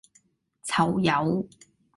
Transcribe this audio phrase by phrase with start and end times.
[0.63, 1.47] 囚友